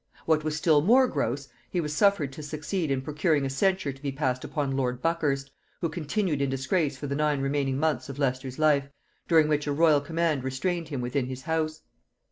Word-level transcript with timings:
What 0.25 0.43
was 0.43 0.55
still 0.55 0.81
more 0.81 1.07
gross, 1.07 1.47
he 1.69 1.79
was 1.79 1.95
suffered 1.95 2.33
to 2.33 2.41
succeed 2.41 2.89
in 2.89 3.03
procuring 3.03 3.45
a 3.45 3.51
censure 3.51 3.93
to 3.93 4.01
be 4.01 4.11
passed 4.11 4.43
upon 4.43 4.75
lord 4.75 4.99
Buckhurst, 4.99 5.51
who 5.79 5.89
continued 5.89 6.41
in 6.41 6.49
disgrace 6.49 6.97
for 6.97 7.05
the 7.05 7.13
nine 7.13 7.39
remaining 7.39 7.77
months 7.77 8.09
of 8.09 8.17
Leicester's 8.17 8.57
life, 8.57 8.89
during 9.27 9.47
which 9.47 9.67
a 9.67 9.71
royal 9.71 10.01
command 10.01 10.43
restrained 10.43 10.87
him 10.87 11.01
within 11.01 11.27
his 11.27 11.43
house. 11.43 11.83